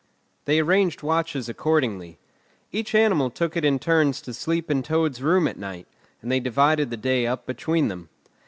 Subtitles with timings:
[0.45, 2.17] They arranged watches accordingly.
[2.71, 5.85] Each animal took it in turns to sleep in Toad's room at night,
[6.23, 8.09] and they divided the day up between them.